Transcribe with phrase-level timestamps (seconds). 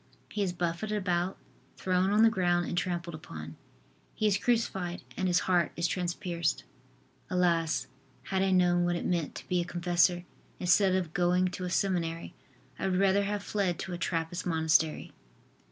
[0.29, 1.37] He is buffeted about,
[1.77, 3.55] thrown on the ground and trampled upon.
[4.15, 6.63] He is crucified and His heart is transpierced.
[7.29, 7.85] Alas!
[8.23, 10.25] had I known what it meant to be a confessor,
[10.59, 12.33] instead of going to a seminary
[12.79, 15.11] I would rather have fled to a Trappist Monastery."